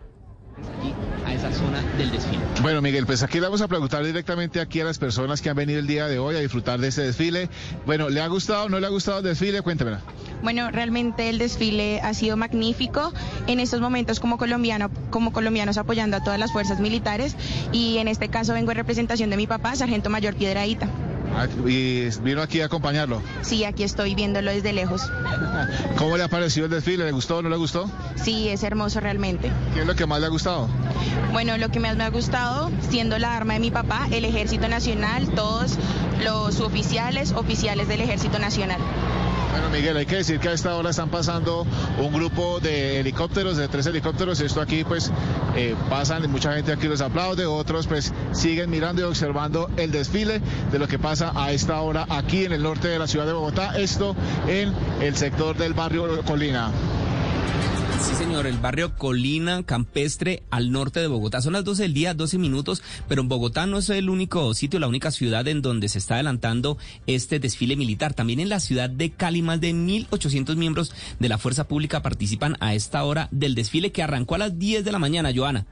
A 1.27 1.35
esa 1.35 1.53
zona 1.53 1.83
del 1.99 2.11
desfile. 2.11 2.43
Bueno, 2.63 2.81
Miguel, 2.81 3.07
pues 3.07 3.23
aquí 3.23 3.39
le 3.39 3.47
vamos 3.47 3.61
a 3.61 3.69
preguntar 3.69 4.05
directamente 4.05 4.61
aquí 4.61 4.81
a 4.81 4.85
las 4.85 4.99
personas 4.99 5.43
que 5.43 5.51
han 5.51 5.57
venido 5.57 5.79
el 5.79 5.87
día 5.87 6.07
de 6.07 6.19
hoy 6.19 6.37
a 6.37 6.41
disfrutar 6.41 6.81
de 6.81 6.89
este 6.89 7.03
desfile. 7.03 7.49
Bueno, 7.85 8.09
¿le 8.09 8.21
ha 8.21 8.27
gustado 8.29 8.65
o 8.65 8.69
no 8.69 8.81
le 8.81 8.87
ha 8.87 8.91
gustado 8.91 9.19
el 9.19 9.25
desfile? 9.25 9.63
Cuéntemela. 9.63 10.01
Bueno, 10.43 10.71
realmente 10.71 11.29
el 11.29 11.39
desfile 11.39 12.01
ha 12.01 12.15
sido 12.15 12.37
magnífico 12.37 13.13
en 13.47 13.61
estos 13.61 13.81
momentos 13.81 14.21
como 14.21 14.39
colombiano, 14.39 14.91
como 15.11 15.33
colombianos 15.33 15.79
apoyando 15.79 16.17
a 16.17 16.25
todas 16.25 16.39
las 16.39 16.53
fuerzas 16.53 16.81
militares 16.81 17.37
y 17.73 17.99
en 17.99 18.09
este 18.09 18.29
caso 18.29 18.53
vengo 18.53 18.71
en 18.71 18.77
representación 18.77 19.31
de 19.31 19.37
mi 19.37 19.47
papá, 19.47 19.75
Sargento 19.77 20.11
Mayor 20.11 20.35
Piedraíta. 20.35 20.89
Ah, 21.37 21.47
¿Y 21.67 22.09
vino 22.23 22.41
aquí 22.41 22.63
a 22.63 22.65
acompañarlo? 22.65 23.21
Sí, 23.43 23.65
aquí 23.65 23.83
estoy 23.83 24.15
viéndolo 24.15 24.51
desde 24.51 24.73
lejos. 24.73 25.03
¿Cómo 25.99 26.17
le 26.17 26.25
ha 26.25 26.29
parecido 26.29 26.65
el 26.65 26.73
desfile? 26.73 27.05
¿Le 27.05 27.13
gustó 27.13 27.39
o 27.39 27.43
no 27.43 27.51
le 27.51 27.57
gustó? 27.57 27.91
Sí, 28.15 28.49
es 28.49 28.63
hermoso 28.63 29.01
realmente. 29.01 29.53
¿Qué 29.75 29.81
es 29.81 29.87
lo 29.87 29.95
que 29.95 30.07
más 30.07 30.21
le 30.21 30.27
ha 30.27 30.31
gustado? 30.31 30.69
Bueno, 31.33 31.59
lo 31.59 31.69
que 31.69 31.79
más 31.79 31.95
me 31.97 32.05
ha 32.05 32.09
gustado, 32.09 32.71
siendo 32.89 33.19
la 33.19 33.37
arma 33.37 33.53
de 33.53 33.61
mi 33.61 33.71
papá, 33.71 34.09
el 34.11 34.25
Ejército 34.25 34.67
Nacional, 34.69 35.29
todos 35.35 35.77
los 36.25 36.61
oficiales, 36.61 37.33
oficiales 37.33 37.87
del 37.89 38.01
Ejército 38.01 38.39
Nacional. 38.39 38.81
Bueno, 39.57 39.71
Miguel, 39.71 39.97
hay 39.97 40.05
que 40.05 40.17
decir 40.17 40.39
que 40.39 40.51
a 40.51 40.53
esta 40.53 40.77
hora 40.77 40.91
están 40.91 41.09
pasando 41.09 41.67
un 41.99 42.13
grupo 42.13 42.61
de 42.61 43.01
helicópteros, 43.01 43.57
de 43.57 43.69
tres 43.69 43.87
helicópteros. 43.87 44.39
Esto 44.41 44.61
aquí, 44.61 44.85
pues, 44.85 45.11
eh, 45.57 45.75
pasan, 45.89 46.31
mucha 46.31 46.53
gente 46.53 46.75
aquí 46.75 46.89
los 46.89 47.01
aplaude, 47.01 47.47
otros, 47.47 47.87
pues, 47.87 48.13
siguen 48.33 48.69
mirando 48.69 49.01
y 49.01 49.05
observando 49.07 49.71
el 49.79 49.93
desfile 49.93 50.43
de 50.71 50.79
lo 50.79 50.87
que 50.87 50.99
pasa 50.99 51.33
a 51.35 51.53
esta 51.53 51.81
hora 51.81 52.05
aquí 52.11 52.45
en 52.45 52.53
el 52.53 52.63
norte 52.63 52.89
de 52.89 52.99
la 52.99 53.07
ciudad 53.07 53.25
de 53.25 53.33
Bogotá. 53.33 53.79
Esto 53.79 54.15
en 54.47 54.75
el 55.01 55.17
sector 55.17 55.57
del 55.57 55.73
barrio 55.73 56.23
Colina. 56.25 56.71
Sí, 58.01 58.15
señor, 58.15 58.47
el 58.47 58.59
barrio 58.59 58.95
Colina 58.97 59.63
Campestre 59.63 60.43
al 60.51 60.71
norte 60.71 61.01
de 61.01 61.07
Bogotá. 61.07 61.41
Son 61.41 61.55
las 61.55 61.65
12 61.65 61.83
del 61.83 61.95
día, 61.95 62.15
12 62.15 62.39
minutos, 62.39 62.83
pero 63.09 63.23
en 63.23 63.29
Bogotá 63.29 63.67
no 63.67 63.79
es 63.79 63.89
el 63.91 64.11
único 64.11 64.53
sitio, 64.55 64.79
la 64.79 64.89
única 64.89 65.11
ciudad 65.11 65.47
en 65.49 65.63
donde 65.63 65.89
se 65.89 65.99
está 65.99 66.15
adelantando 66.15 66.79
este 67.07 67.41
desfile 67.41 67.77
militar. 67.77 68.15
También 68.15 68.41
en 68.41 68.49
la 68.49 68.61
ciudad 68.61 68.91
de 68.91 69.11
Cali, 69.11 69.43
más 69.43 69.61
de 69.61 69.73
1.800 69.73 70.57
miembros 70.57 70.93
de 71.19 71.29
la 71.29 71.39
Fuerza 71.39 71.69
Pública 71.69 72.03
participan 72.03 72.57
a 72.61 72.75
esta 72.75 73.03
hora 73.05 73.29
del 73.31 73.55
desfile 73.55 73.93
que 73.93 74.03
arrancó 74.03 74.35
a 74.35 74.39
las 74.39 74.59
10 74.59 74.85
de 74.85 74.93
la 74.93 74.99
mañana, 74.99 75.33
Joana. 75.35 75.67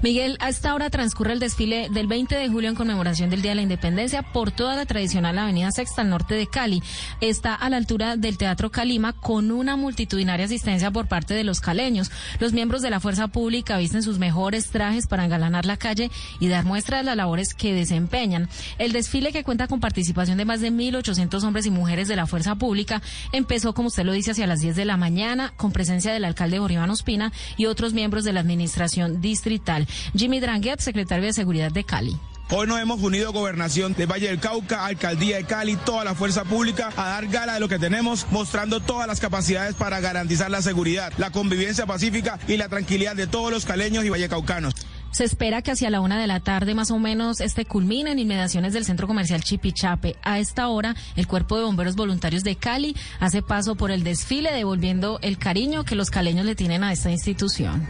Miguel, 0.00 0.36
a 0.38 0.48
esta 0.48 0.76
hora 0.76 0.90
transcurre 0.90 1.32
el 1.32 1.40
desfile 1.40 1.88
del 1.90 2.06
20 2.06 2.36
de 2.36 2.48
julio 2.48 2.70
en 2.70 2.76
conmemoración 2.76 3.30
del 3.30 3.42
Día 3.42 3.50
de 3.50 3.56
la 3.56 3.62
Independencia 3.62 4.22
por 4.22 4.52
toda 4.52 4.76
la 4.76 4.86
tradicional 4.86 5.36
Avenida 5.36 5.72
Sexta 5.72 6.02
al 6.02 6.08
norte 6.08 6.36
de 6.36 6.46
Cali. 6.46 6.84
Está 7.20 7.52
a 7.52 7.68
la 7.68 7.78
altura 7.78 8.16
del 8.16 8.38
Teatro 8.38 8.70
Calima 8.70 9.12
con 9.12 9.50
una 9.50 9.74
multitudinaria 9.74 10.46
asistencia 10.46 10.92
por 10.92 11.08
parte 11.08 11.34
de 11.34 11.42
los 11.42 11.60
caleños. 11.60 12.12
Los 12.38 12.52
miembros 12.52 12.80
de 12.80 12.90
la 12.90 13.00
fuerza 13.00 13.26
pública 13.26 13.76
visten 13.76 14.04
sus 14.04 14.20
mejores 14.20 14.68
trajes 14.70 15.08
para 15.08 15.24
engalanar 15.24 15.66
la 15.66 15.76
calle 15.76 16.12
y 16.38 16.46
dar 16.46 16.64
muestra 16.64 16.98
de 16.98 17.02
las 17.02 17.16
labores 17.16 17.52
que 17.52 17.74
desempeñan. 17.74 18.48
El 18.78 18.92
desfile 18.92 19.32
que 19.32 19.42
cuenta 19.42 19.66
con 19.66 19.80
participación 19.80 20.38
de 20.38 20.44
más 20.44 20.60
de 20.60 20.70
1.800 20.70 21.42
hombres 21.42 21.66
y 21.66 21.70
mujeres 21.72 22.06
de 22.06 22.14
la 22.14 22.28
fuerza 22.28 22.54
pública 22.54 23.02
empezó, 23.32 23.74
como 23.74 23.88
usted 23.88 24.04
lo 24.04 24.12
dice, 24.12 24.30
hacia 24.30 24.46
las 24.46 24.60
10 24.60 24.76
de 24.76 24.84
la 24.84 24.96
mañana 24.96 25.52
con 25.56 25.72
presencia 25.72 26.12
del 26.12 26.24
alcalde 26.24 26.60
Boribán 26.60 26.88
Ospina 26.90 27.32
y 27.56 27.66
otros 27.66 27.94
miembros 27.94 28.22
de 28.22 28.32
la 28.32 28.38
administración 28.38 29.20
distrital. 29.20 29.87
Jimmy 30.14 30.40
Dranguet, 30.40 30.80
secretario 30.80 31.26
de 31.26 31.32
Seguridad 31.32 31.70
de 31.70 31.84
Cali. 31.84 32.16
Hoy 32.50 32.66
nos 32.66 32.80
hemos 32.80 33.02
unido 33.02 33.30
Gobernación 33.30 33.92
de 33.92 34.06
Valle 34.06 34.28
del 34.28 34.40
Cauca, 34.40 34.86
Alcaldía 34.86 35.36
de 35.36 35.44
Cali, 35.44 35.76
toda 35.76 36.02
la 36.02 36.14
fuerza 36.14 36.44
pública 36.44 36.88
a 36.96 37.08
dar 37.08 37.26
gala 37.26 37.54
de 37.54 37.60
lo 37.60 37.68
que 37.68 37.78
tenemos, 37.78 38.26
mostrando 38.30 38.80
todas 38.80 39.06
las 39.06 39.20
capacidades 39.20 39.74
para 39.74 40.00
garantizar 40.00 40.50
la 40.50 40.62
seguridad, 40.62 41.12
la 41.18 41.30
convivencia 41.30 41.84
pacífica 41.84 42.38
y 42.48 42.56
la 42.56 42.70
tranquilidad 42.70 43.14
de 43.14 43.26
todos 43.26 43.50
los 43.52 43.66
caleños 43.66 44.06
y 44.06 44.08
vallecaucanos. 44.08 44.74
Se 45.10 45.24
espera 45.24 45.60
que 45.60 45.72
hacia 45.72 45.90
la 45.90 46.00
una 46.00 46.18
de 46.18 46.26
la 46.26 46.40
tarde 46.40 46.74
más 46.74 46.90
o 46.90 46.98
menos 46.98 47.40
este 47.40 47.66
culmine 47.66 48.12
en 48.12 48.18
inmediaciones 48.18 48.72
del 48.72 48.86
centro 48.86 49.06
comercial 49.06 49.42
Chipichape. 49.42 50.16
A 50.22 50.38
esta 50.38 50.68
hora, 50.68 50.96
el 51.16 51.26
Cuerpo 51.26 51.58
de 51.58 51.64
Bomberos 51.64 51.96
Voluntarios 51.96 52.44
de 52.44 52.56
Cali 52.56 52.96
hace 53.20 53.42
paso 53.42 53.74
por 53.74 53.90
el 53.90 54.04
desfile 54.04 54.52
devolviendo 54.52 55.18
el 55.20 55.36
cariño 55.36 55.84
que 55.84 55.96
los 55.96 56.10
caleños 56.10 56.46
le 56.46 56.54
tienen 56.54 56.82
a 56.82 56.92
esta 56.92 57.10
institución. 57.10 57.86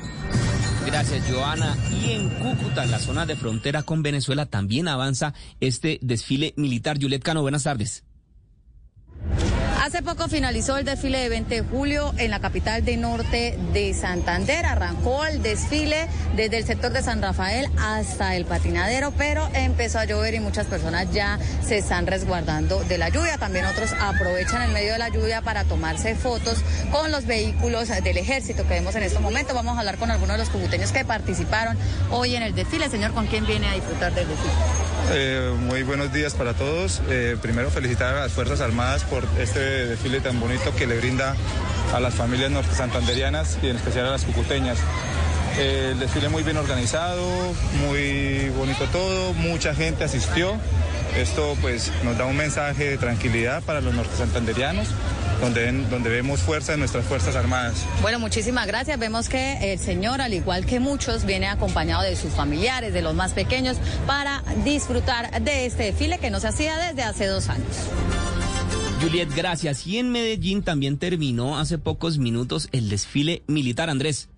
Gracias, 0.90 1.30
Joana. 1.30 1.76
Y 2.02 2.12
en 2.12 2.30
Cúcuta, 2.30 2.82
en 2.82 2.90
la 2.90 2.98
zona 2.98 3.26
de 3.26 3.36
frontera 3.36 3.82
con 3.82 4.02
Venezuela, 4.02 4.46
también 4.46 4.88
avanza 4.88 5.34
este 5.60 5.98
desfile 6.00 6.54
militar. 6.56 6.96
Juliet 6.98 7.22
Cano, 7.22 7.42
buenas 7.42 7.64
tardes. 7.64 8.04
Hace 9.88 10.02
poco 10.02 10.28
finalizó 10.28 10.76
el 10.76 10.84
desfile 10.84 11.18
de 11.18 11.30
20 11.30 11.54
de 11.54 11.62
julio 11.62 12.12
en 12.18 12.30
la 12.30 12.40
capital 12.40 12.84
de 12.84 12.98
norte 12.98 13.58
de 13.72 13.94
Santander. 13.94 14.66
Arrancó 14.66 15.24
el 15.24 15.40
desfile 15.40 16.08
desde 16.36 16.58
el 16.58 16.66
sector 16.66 16.92
de 16.92 17.02
San 17.02 17.22
Rafael 17.22 17.70
hasta 17.78 18.36
el 18.36 18.44
patinadero, 18.44 19.12
pero 19.12 19.48
empezó 19.54 19.98
a 19.98 20.04
llover 20.04 20.34
y 20.34 20.40
muchas 20.40 20.66
personas 20.66 21.10
ya 21.10 21.38
se 21.66 21.78
están 21.78 22.06
resguardando 22.06 22.84
de 22.84 22.98
la 22.98 23.08
lluvia. 23.08 23.38
También 23.38 23.64
otros 23.64 23.94
aprovechan 23.98 24.60
el 24.60 24.72
medio 24.72 24.92
de 24.92 24.98
la 24.98 25.08
lluvia 25.08 25.40
para 25.40 25.64
tomarse 25.64 26.14
fotos 26.14 26.58
con 26.92 27.10
los 27.10 27.24
vehículos 27.24 27.88
del 27.88 28.18
ejército 28.18 28.64
que 28.64 28.74
vemos 28.74 28.94
en 28.94 29.04
este 29.04 29.20
momento. 29.20 29.54
Vamos 29.54 29.74
a 29.74 29.80
hablar 29.80 29.96
con 29.96 30.10
algunos 30.10 30.36
de 30.36 30.38
los 30.40 30.50
cubuteños 30.50 30.92
que 30.92 31.06
participaron 31.06 31.78
hoy 32.10 32.36
en 32.36 32.42
el 32.42 32.54
desfile. 32.54 32.90
Señor, 32.90 33.14
¿con 33.14 33.26
quién 33.26 33.46
viene 33.46 33.66
a 33.66 33.72
disfrutar 33.72 34.14
del 34.14 34.28
desfile? 34.28 34.87
Eh, 35.10 35.54
muy 35.58 35.82
buenos 35.84 36.12
días 36.12 36.34
para 36.34 36.52
todos. 36.52 37.00
Eh, 37.08 37.36
primero 37.40 37.70
felicitar 37.70 38.14
a 38.14 38.20
las 38.20 38.32
Fuerzas 38.32 38.60
Armadas 38.60 39.04
por 39.04 39.24
este 39.38 39.58
desfile 39.86 40.20
tan 40.20 40.38
bonito 40.38 40.74
que 40.76 40.86
le 40.86 40.98
brinda 40.98 41.34
a 41.94 42.00
las 42.00 42.14
familias 42.14 42.50
norte 42.50 42.74
santanderianas 42.74 43.58
y 43.62 43.68
en 43.68 43.76
especial 43.76 44.06
a 44.06 44.10
las 44.10 44.24
cucuteñas. 44.24 44.78
Eh, 45.58 45.90
el 45.92 45.98
desfile 45.98 46.28
muy 46.28 46.42
bien 46.42 46.58
organizado, 46.58 47.24
muy 47.86 48.50
bonito 48.50 48.84
todo, 48.92 49.32
mucha 49.32 49.74
gente 49.74 50.04
asistió. 50.04 50.58
Esto 51.16 51.56
pues 51.62 51.90
nos 52.04 52.18
da 52.18 52.26
un 52.26 52.36
mensaje 52.36 52.90
de 52.90 52.98
tranquilidad 52.98 53.62
para 53.62 53.80
los 53.80 53.94
norte 53.94 54.14
santanderianos 54.16 54.88
donde, 55.40 55.72
donde 55.88 56.10
vemos 56.10 56.40
fuerza 56.40 56.72
de 56.72 56.78
nuestras 56.78 57.04
Fuerzas 57.04 57.36
Armadas. 57.36 57.84
Bueno, 58.02 58.18
muchísimas 58.18 58.66
gracias. 58.66 58.98
Vemos 58.98 59.28
que 59.28 59.72
el 59.72 59.78
señor, 59.78 60.20
al 60.20 60.34
igual 60.34 60.66
que 60.66 60.80
muchos, 60.80 61.24
viene 61.24 61.46
acompañado 61.46 62.02
de 62.02 62.16
sus 62.16 62.32
familiares, 62.32 62.92
de 62.92 63.02
los 63.02 63.14
más 63.14 63.32
pequeños, 63.32 63.76
para 64.06 64.42
disfrutar 64.64 65.42
de 65.42 65.66
este 65.66 65.84
desfile 65.84 66.18
que 66.18 66.30
no 66.30 66.40
se 66.40 66.48
hacía 66.48 66.76
desde 66.78 67.02
hace 67.02 67.26
dos 67.26 67.48
años. 67.48 67.76
Juliet, 69.00 69.28
gracias. 69.34 69.86
Y 69.86 69.98
en 69.98 70.10
Medellín 70.10 70.62
también 70.62 70.98
terminó 70.98 71.58
hace 71.58 71.78
pocos 71.78 72.18
minutos 72.18 72.68
el 72.72 72.88
desfile 72.88 73.42
militar, 73.46 73.90
Andrés. 73.90 74.28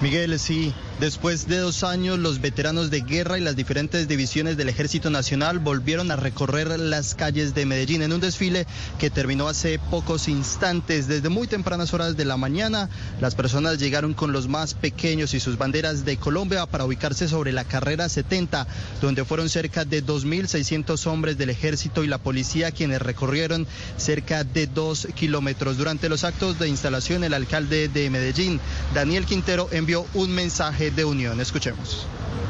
Miguel, 0.00 0.38
sí, 0.38 0.72
después 1.00 1.46
de 1.46 1.58
dos 1.58 1.84
años 1.84 2.18
los 2.18 2.40
veteranos 2.40 2.90
de 2.90 3.02
guerra 3.02 3.38
y 3.38 3.40
las 3.40 3.54
diferentes 3.54 4.08
divisiones 4.08 4.56
del 4.56 4.68
Ejército 4.68 5.10
Nacional 5.10 5.60
volvieron 5.60 6.10
a 6.10 6.16
recorrer 6.16 6.78
las 6.78 7.14
calles 7.14 7.54
de 7.54 7.66
Medellín 7.66 8.02
en 8.02 8.12
un 8.12 8.20
desfile 8.20 8.66
que 8.98 9.10
terminó 9.10 9.48
hace 9.48 9.78
pocos 9.78 10.28
instantes. 10.28 11.06
Desde 11.06 11.28
muy 11.28 11.46
tempranas 11.46 11.94
horas 11.94 12.16
de 12.16 12.24
la 12.24 12.36
mañana, 12.36 12.88
las 13.20 13.34
personas 13.34 13.78
llegaron 13.78 14.14
con 14.14 14.32
los 14.32 14.48
más 14.48 14.74
pequeños 14.74 15.34
y 15.34 15.40
sus 15.40 15.56
banderas 15.56 16.04
de 16.04 16.16
Colombia 16.16 16.66
para 16.66 16.84
ubicarse 16.84 17.28
sobre 17.28 17.52
la 17.52 17.64
carrera 17.64 18.08
70, 18.08 18.66
donde 19.00 19.24
fueron 19.24 19.48
cerca 19.48 19.84
de 19.84 20.04
2.600 20.04 21.06
hombres 21.06 21.38
del 21.38 21.50
Ejército 21.50 22.02
y 22.02 22.08
la 22.08 22.18
policía 22.18 22.72
quienes 22.72 23.00
recorrieron 23.00 23.66
cerca 23.96 24.42
de 24.42 24.66
dos 24.66 25.06
kilómetros. 25.14 25.76
Durante 25.76 26.08
los 26.08 26.24
actos 26.24 26.58
de 26.58 26.68
instalación, 26.68 27.22
el 27.24 27.34
alcalde 27.34 27.88
de 27.88 28.10
Medellín, 28.10 28.60
Daniel 28.94 29.26
Quintero, 29.26 29.68
envió 29.70 30.04
un 30.14 30.32
mensaje 30.32 30.87
de 30.94 31.04
unión. 31.04 31.40
Escuchemos. 31.40 32.06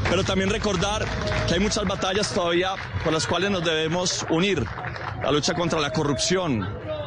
Pero 0.08 0.24
también 0.24 0.50
recordar 0.50 1.04
que 1.46 1.54
hay 1.54 1.60
muchas 1.60 1.84
batallas 1.84 2.32
todavía 2.32 2.74
por 3.04 3.12
las 3.12 3.26
cuales 3.26 3.50
nos 3.50 3.64
debemos 3.64 4.24
unir. 4.30 4.64
La 5.22 5.30
lucha 5.32 5.54
contra 5.54 5.80
la 5.80 5.90
corrupción, 5.90 6.60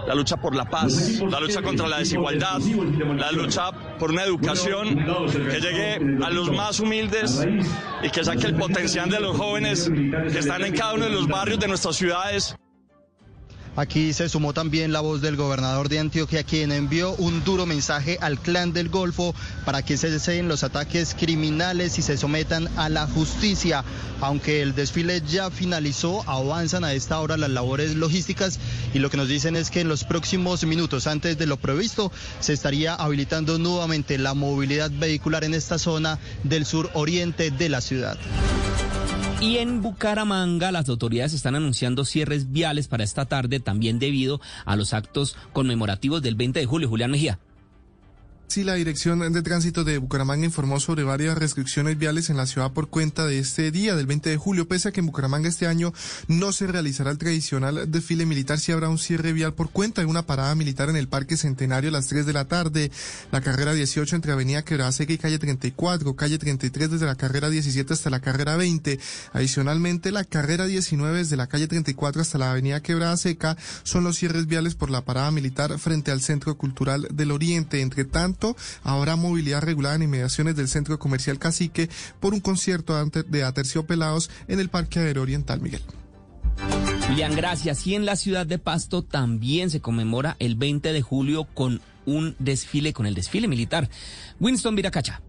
la 0.06 0.14
lucha 0.14 0.38
por 0.38 0.56
la 0.56 0.66
paz, 0.66 1.20
la 1.20 1.40
lucha 1.40 1.62
contra 1.62 1.88
la 1.88 2.00
desigualdad, 2.00 2.60
la 2.60 3.32
lucha 3.32 3.72
por 3.98 4.12
una 4.12 4.24
educación 4.24 5.06
que 5.50 5.62
llegue 5.62 5.96
a 6.24 6.30
los 6.30 6.52
más 6.52 6.80
humildes 6.80 7.46
y 8.04 8.10
que 8.10 8.24
saque 8.24 8.48
el 8.48 8.56
potencial 8.56 9.10
de 9.10 9.20
los 9.20 9.38
jóvenes 9.38 9.90
que 10.32 10.40
están 10.40 10.64
en 10.66 10.76
cada 10.76 10.94
uno 10.94 11.06
de 11.06 11.12
los 11.12 11.28
barrios 11.28 11.60
de 11.60 11.68
nuestras 11.68 11.96
ciudades. 11.96 12.56
Aquí 13.78 14.12
se 14.12 14.28
sumó 14.28 14.54
también 14.54 14.92
la 14.92 15.00
voz 15.00 15.22
del 15.22 15.38
gobernador 15.38 15.88
de 15.88 16.00
Antioquia, 16.00 16.44
quien 16.44 16.74
envió 16.74 17.14
un 17.14 17.42
duro 17.46 17.66
mensaje 17.66 18.18
al 18.20 18.38
clan 18.38 18.74
del 18.74 18.90
Golfo 18.90 19.34
para 19.64 19.82
que 19.82 19.96
se 19.96 20.10
deseen 20.10 20.50
los 20.50 20.66
ataques 20.66 21.16
criminales 21.18 21.98
y 21.98 22.02
se 22.02 22.18
sometan 22.18 22.68
a 22.76 22.90
la 22.90 23.08
justicia. 23.08 23.86
Aunque 24.20 24.62
el 24.62 24.76
desfile 24.76 25.22
ya 25.26 25.50
finalizó, 25.50 26.22
avanzan 26.30 26.84
a 26.84 26.94
esta 26.94 27.22
hora 27.22 27.38
las 27.38 27.50
labores 27.50 27.96
logísticas 27.96 28.60
y 28.94 29.00
lo 29.00 29.10
que 29.10 29.16
nos 29.16 29.30
dicen 29.30 29.56
es 29.56 29.72
que 29.72 29.80
en 29.80 29.88
los 29.88 30.04
próximos 30.04 30.66
minutos, 30.66 31.08
antes 31.08 31.38
de 31.38 31.46
lo 31.46 31.56
previsto, 31.56 32.12
se 32.42 32.52
estaría 32.52 32.94
habilitando 32.94 33.58
nuevamente 33.58 34.18
la 34.18 34.34
movilidad 34.34 34.92
vehicular 34.92 35.46
en 35.46 35.54
esta 35.54 35.80
zona 35.80 36.20
del 36.44 36.66
sur 36.66 36.90
oriente 36.94 37.52
de 37.52 37.70
la 37.70 37.80
ciudad. 37.80 38.18
Y 39.42 39.58
en 39.58 39.82
Bucaramanga 39.82 40.72
las 40.72 40.88
autoridades 40.88 41.34
están 41.34 41.56
anunciando 41.56 42.06
cierres 42.06 42.52
viales 42.52 42.88
para 42.88 43.04
esta 43.04 43.26
tarde 43.26 43.60
también 43.60 43.98
debido 43.98 44.40
a 44.66 44.76
los 44.76 44.94
actos 44.94 45.36
conmemorativos 45.52 46.22
del 46.22 46.36
20 46.36 46.60
de 46.60 46.66
julio. 46.68 46.88
Julián 46.88 47.10
Mejía. 47.10 47.40
Sí, 48.52 48.66
la 48.66 48.74
Dirección 48.74 49.32
de 49.32 49.42
Tránsito 49.44 49.86
de 49.86 49.98
Bucaramanga 49.98 50.44
informó 50.44 50.82
sobre 50.82 51.06
varias 51.06 51.38
restricciones 51.38 51.98
viales 51.98 52.30
en 52.30 52.36
la 52.36 52.46
ciudad 52.46 52.74
por 52.74 52.90
cuenta 52.90 53.26
de 53.26 53.40
este 53.40 53.72
día 53.72 53.96
del 53.96 54.08
20 54.08 54.30
de 54.30 54.36
julio, 54.36 54.68
pese 54.68 54.90
a 54.90 54.92
que 54.92 55.00
en 55.00 55.06
Bucaramanga 55.06 55.48
este 55.48 55.68
año 55.68 55.94
no 56.28 56.52
se 56.52 56.68
realizará 56.68 57.12
el 57.12 57.18
tradicional 57.18 57.90
desfile 57.90 58.26
militar, 58.26 58.60
sí 58.60 58.74
habrá 58.74 58.90
un 58.90 58.98
cierre 58.98 59.32
vial 59.32 59.54
por 59.54 59.70
cuenta 59.70 60.02
de 60.02 60.08
una 60.08 60.26
parada 60.26 60.54
militar 60.54 60.90
en 60.90 60.98
el 60.98 61.08
Parque 61.08 61.38
Centenario 61.38 61.92
a 61.92 61.94
las 61.94 62.08
3 62.08 62.26
de 62.26 62.34
la 62.34 62.44
tarde, 62.44 62.92
la 63.32 63.40
carrera 63.40 63.74
18 63.74 64.18
entre 64.18 64.34
Avenida 64.34 64.66
Quebrada 64.66 64.92
Seca 64.92 65.14
y 65.14 65.18
calle 65.18 65.40
34, 65.40 66.14
calle 66.18 66.38
33 66.38 66.92
desde 66.92 67.06
la 67.06 67.16
carrera 67.16 67.50
17 67.50 67.94
hasta 67.94 68.10
la 68.10 68.20
carrera 68.20 68.58
20. 68.58 69.00
Adicionalmente, 69.32 70.12
la 70.12 70.26
carrera 70.26 70.66
19 70.66 71.20
desde 71.20 71.38
la 71.38 71.48
calle 71.48 71.70
34 71.70 72.22
hasta 72.22 72.38
la 72.38 72.52
Avenida 72.52 72.82
Quebrada 72.82 73.16
Seca 73.16 73.56
son 73.84 74.04
los 74.04 74.18
cierres 74.18 74.48
viales 74.48 74.76
por 74.76 74.90
la 74.90 75.06
parada 75.06 75.32
militar 75.32 75.80
frente 75.80 76.12
al 76.12 76.20
Centro 76.20 76.58
Cultural 76.58 77.08
del 77.14 77.32
Oriente. 77.32 77.80
Entre 77.80 78.04
tanto, 78.04 78.41
habrá 78.84 79.16
movilidad 79.16 79.62
regulada 79.62 79.96
en 79.96 80.04
inmediaciones 80.04 80.56
del 80.56 80.68
Centro 80.68 81.00
Comercial 81.00 81.40
Cacique 81.40 81.90
por 82.20 82.34
un 82.34 82.40
concierto 82.40 82.94
de 83.06 83.44
Aterciopelados 83.44 84.30
en 84.48 84.60
el 84.60 84.70
Parque 84.70 85.00
Aéreo 85.00 85.24
Oriental 85.24 85.62
Miguel. 85.62 85.82
Julián, 87.08 87.36
gracias. 87.36 87.86
Y 87.88 87.96
en 87.96 88.06
la 88.06 88.16
ciudad 88.16 88.46
de 88.46 88.60
Pasto 88.60 89.02
también 89.04 89.70
se 89.70 89.82
conmemora 89.82 90.36
el 90.40 90.56
20 90.56 90.94
de 90.94 91.02
julio 91.02 91.46
con 91.54 91.82
un 92.06 92.36
desfile, 92.40 92.94
con 92.94 93.06
el 93.06 93.16
desfile 93.16 93.48
militar. 93.48 93.90
Winston 94.40 94.76
Viracacha. 94.76 95.22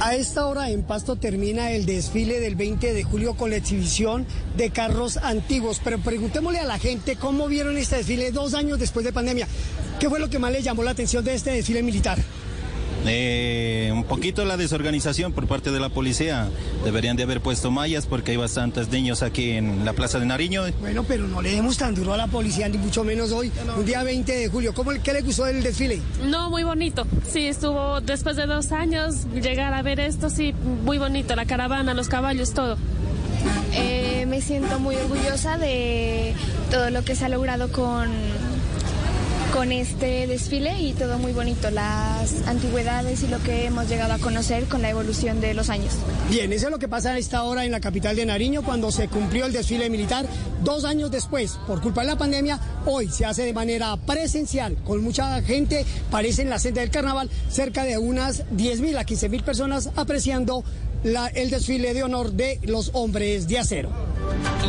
A 0.00 0.16
esta 0.16 0.46
hora 0.46 0.70
en 0.70 0.82
Pasto 0.82 1.16
termina 1.16 1.70
el 1.70 1.86
desfile 1.86 2.40
del 2.40 2.56
20 2.56 2.92
de 2.92 3.04
julio 3.04 3.34
con 3.34 3.50
la 3.50 3.56
exhibición 3.56 4.26
de 4.56 4.70
carros 4.70 5.16
antiguos. 5.16 5.80
Pero 5.82 5.98
preguntémosle 5.98 6.58
a 6.58 6.64
la 6.64 6.78
gente 6.78 7.16
cómo 7.16 7.48
vieron 7.48 7.76
este 7.76 7.96
desfile 7.96 8.30
dos 8.32 8.54
años 8.54 8.78
después 8.78 9.04
de 9.04 9.12
pandemia. 9.12 9.48
¿Qué 10.00 10.08
fue 10.08 10.18
lo 10.18 10.28
que 10.28 10.38
más 10.38 10.52
les 10.52 10.64
llamó 10.64 10.82
la 10.82 10.90
atención 10.90 11.24
de 11.24 11.34
este 11.34 11.52
desfile 11.52 11.82
militar? 11.82 12.18
Eh, 13.06 13.90
un 13.92 14.04
poquito 14.04 14.44
la 14.44 14.56
desorganización 14.56 15.32
por 15.32 15.46
parte 15.46 15.70
de 15.70 15.80
la 15.80 15.88
policía. 15.88 16.48
Deberían 16.84 17.16
de 17.16 17.24
haber 17.24 17.40
puesto 17.40 17.70
mallas 17.70 18.06
porque 18.06 18.32
hay 18.32 18.36
bastantes 18.36 18.88
niños 18.88 19.22
aquí 19.22 19.52
en 19.52 19.84
la 19.84 19.92
Plaza 19.92 20.18
de 20.18 20.26
Nariño. 20.26 20.62
Bueno, 20.80 21.04
pero 21.04 21.26
no 21.26 21.42
le 21.42 21.50
demos 21.50 21.76
tan 21.76 21.94
duro 21.94 22.14
a 22.14 22.16
la 22.16 22.26
policía, 22.26 22.68
ni 22.68 22.78
mucho 22.78 23.04
menos 23.04 23.32
hoy, 23.32 23.52
un 23.76 23.84
día 23.84 24.02
20 24.02 24.32
de 24.32 24.48
julio. 24.48 24.74
¿Cómo, 24.74 24.92
¿Qué 25.02 25.12
le 25.12 25.22
gustó 25.22 25.44
del 25.44 25.62
desfile? 25.62 26.00
No, 26.24 26.50
muy 26.50 26.64
bonito. 26.64 27.06
Sí, 27.30 27.46
estuvo 27.46 28.00
después 28.00 28.36
de 28.36 28.46
dos 28.46 28.72
años, 28.72 29.26
llegar 29.34 29.74
a 29.74 29.82
ver 29.82 30.00
esto, 30.00 30.30
sí, 30.30 30.54
muy 30.84 30.98
bonito. 30.98 31.36
La 31.36 31.46
caravana, 31.46 31.94
los 31.94 32.08
caballos, 32.08 32.52
todo. 32.52 32.76
Eh, 33.72 34.24
me 34.26 34.40
siento 34.40 34.78
muy 34.78 34.96
orgullosa 34.96 35.58
de 35.58 36.34
todo 36.70 36.90
lo 36.90 37.04
que 37.04 37.14
se 37.14 37.26
ha 37.26 37.28
logrado 37.28 37.70
con 37.70 38.08
con 39.54 39.70
este 39.70 40.26
desfile 40.26 40.80
y 40.80 40.94
todo 40.94 41.16
muy 41.16 41.32
bonito, 41.32 41.70
las 41.70 42.44
antigüedades 42.48 43.22
y 43.22 43.28
lo 43.28 43.40
que 43.40 43.66
hemos 43.66 43.88
llegado 43.88 44.12
a 44.12 44.18
conocer 44.18 44.64
con 44.64 44.82
la 44.82 44.90
evolución 44.90 45.40
de 45.40 45.54
los 45.54 45.70
años. 45.70 45.94
Bien, 46.28 46.52
eso 46.52 46.66
es 46.66 46.72
lo 46.72 46.80
que 46.80 46.88
pasa 46.88 47.12
a 47.12 47.18
esta 47.18 47.44
hora 47.44 47.64
en 47.64 47.70
la 47.70 47.78
capital 47.78 48.16
de 48.16 48.26
Nariño 48.26 48.64
cuando 48.64 48.90
se 48.90 49.06
cumplió 49.06 49.46
el 49.46 49.52
desfile 49.52 49.88
militar 49.90 50.26
dos 50.64 50.84
años 50.84 51.12
después. 51.12 51.56
Por 51.68 51.80
culpa 51.80 52.00
de 52.00 52.08
la 52.08 52.18
pandemia, 52.18 52.58
hoy 52.84 53.08
se 53.08 53.26
hace 53.26 53.44
de 53.44 53.52
manera 53.52 53.96
presencial 53.96 54.76
con 54.84 55.04
mucha 55.04 55.40
gente, 55.42 55.86
parece 56.10 56.42
en 56.42 56.50
la 56.50 56.58
senda 56.58 56.80
del 56.80 56.90
carnaval, 56.90 57.30
cerca 57.48 57.84
de 57.84 57.96
unas 57.96 58.44
10.000 58.56 58.98
a 58.98 59.06
15.000 59.06 59.44
personas 59.44 59.90
apreciando 59.94 60.64
el 61.04 61.50
desfile 61.50 61.92
de 61.92 62.02
honor 62.02 62.32
de 62.32 62.58
los 62.64 62.90
hombres 62.94 63.46
de 63.46 63.58
acero. 63.58 63.90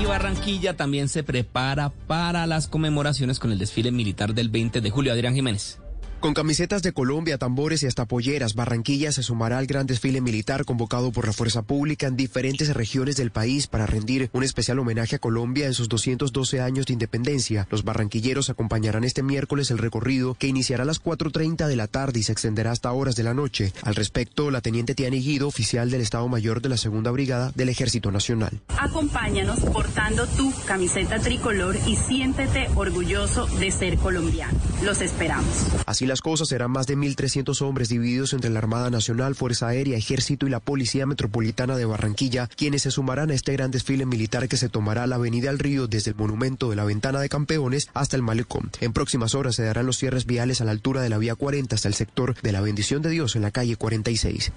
Y 0.02 0.06
Barranquilla 0.06 0.76
también 0.76 1.08
se 1.08 1.24
prepara 1.24 1.92
para 2.08 2.46
las 2.46 2.68
conmemoraciones 2.68 3.40
con 3.40 3.52
el 3.52 3.58
desfile 3.58 3.92
militar 3.92 4.34
del 4.34 4.50
20 4.50 4.82
de 4.82 4.90
julio. 4.90 5.14
Adrián 5.14 5.34
Jiménez. 5.34 5.80
Con 6.20 6.34
camisetas 6.34 6.82
de 6.82 6.92
Colombia, 6.92 7.38
tambores 7.38 7.84
y 7.84 7.88
hasta 7.88 8.06
polleras, 8.06 8.56
Barranquilla 8.56 9.12
se 9.12 9.22
sumará 9.22 9.60
al 9.60 9.68
gran 9.68 9.86
desfile 9.86 10.22
militar 10.22 10.66
convocado 10.66 11.12
por 11.12 11.28
la 11.28 11.34
Fuerza 11.34 11.62
Pública 11.62 12.08
en 12.08 12.16
diferentes 12.16 12.74
regiones 12.74 13.16
del 13.16 13.30
país 13.30 13.68
para 13.68 13.86
rendir 13.86 14.30
un 14.34 14.44
especial 14.44 14.80
homenaje 14.80 15.18
a 15.18 15.20
Colombia 15.20 15.68
en 15.68 15.76
sus 15.76 15.88
212 15.88 16.62
años 16.62 16.88
de 16.88 16.94
independencia. 16.94 17.68
Los 17.70 17.84
barranquilleros 17.84 18.50
acompañarán 18.50 19.04
este 19.04 19.22
miércoles 19.22 19.70
el 19.70 19.78
recorrido 19.78 20.34
que 20.34 20.48
iniciará 20.48 20.82
a 20.82 20.88
las 20.88 21.04
4.30 21.04 21.68
de 21.68 21.76
la 21.76 21.88
tarde 21.88 22.20
y 22.20 22.24
se 22.24 22.32
extenderá 22.32 22.72
hasta 22.72 22.92
horas 22.92 23.16
de 23.16 23.24
la 23.24 23.36
noche. 23.36 23.72
Al 23.84 23.94
respecto, 23.94 24.50
la 24.50 24.62
teniente 24.62 24.96
Tiani 24.96 25.22
Guido, 25.22 25.48
oficial 25.48 25.92
del 25.92 26.02
Estado 26.02 26.28
Mayor 26.28 26.62
de 26.62 26.70
la 26.70 26.78
Segunda 26.78 27.12
Brigada 27.12 27.52
del 27.54 27.70
Ejército 27.70 28.12
Nacional. 28.12 28.62
Acompáñanos 28.80 29.60
portando 29.60 30.26
tu 30.26 30.52
camiseta 30.66 31.20
tricolor 31.20 31.76
y 31.86 31.98
siéntete 31.98 32.68
orgulloso 32.74 33.46
de 33.46 33.70
ser 33.70 33.98
colombiano. 33.98 34.58
Los 34.84 35.02
esperamos. 35.02 35.46
Así 35.86 36.06
las 36.16 36.22
cosas 36.22 36.48
serán 36.48 36.72
más 36.72 36.88
de 36.88 36.96
1.300 36.96 37.62
hombres 37.62 37.90
divididos 37.90 38.32
entre 38.32 38.50
la 38.50 38.60
Armada 38.60 38.90
Nacional, 38.90 39.36
Fuerza 39.36 39.68
Aérea, 39.68 39.98
Ejército 39.98 40.48
y 40.48 40.50
la 40.50 40.62
Policía 40.62 41.06
Metropolitana 41.06 41.76
de 41.76 41.84
Barranquilla, 41.84 42.48
quienes 42.56 42.84
se 42.84 42.92
sumarán 42.92 43.32
a 43.32 43.34
este 43.34 43.52
gran 43.52 43.70
desfile 43.70 44.06
militar 44.06 44.48
que 44.48 44.56
se 44.56 44.70
tomará 44.70 45.08
la 45.08 45.18
Avenida 45.18 45.50
al 45.50 45.60
Río 45.60 45.88
desde 45.88 46.12
el 46.12 46.16
Monumento 46.16 46.70
de 46.70 46.78
la 46.78 46.86
Ventana 46.86 47.20
de 47.20 47.28
Campeones 47.28 47.90
hasta 47.94 48.16
el 48.16 48.22
Malecón. 48.22 48.72
En 48.80 48.94
próximas 48.94 49.36
horas 49.36 49.56
se 49.56 49.64
darán 49.64 49.88
los 49.88 49.98
cierres 49.98 50.26
viales 50.26 50.62
a 50.62 50.64
la 50.64 50.72
altura 50.72 51.02
de 51.02 51.10
la 51.10 51.18
Vía 51.18 51.36
40 51.36 51.76
hasta 51.76 51.90
el 51.90 51.96
sector 51.96 52.34
de 52.42 52.52
la 52.54 52.62
Bendición 52.62 53.02
de 53.02 53.10
Dios 53.10 53.36
en 53.36 53.42
la 53.42 53.52
calle 53.52 53.76
46. 53.76 54.54